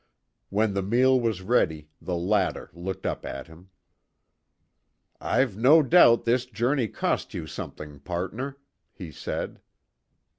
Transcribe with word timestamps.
When 0.49 0.73
the 0.73 0.81
meal 0.81 1.19
was 1.21 1.43
ready, 1.43 1.89
the 2.01 2.15
latter 2.15 2.71
looked 2.73 3.05
up 3.05 3.23
at 3.23 3.45
him. 3.45 3.69
"I've 5.19 5.55
no 5.55 5.83
doubt 5.83 6.25
this 6.25 6.47
journey 6.47 6.87
cost 6.87 7.35
you 7.35 7.45
something, 7.45 7.99
partner," 7.99 8.57
he 8.93 9.11
said. 9.11 9.61